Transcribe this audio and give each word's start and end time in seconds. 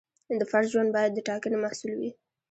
د 0.39 0.41
فرد 0.51 0.67
ژوند 0.73 0.89
باید 0.95 1.11
د 1.13 1.19
ټاکنې 1.27 1.57
محصول 1.63 1.91
وي. 1.99 2.11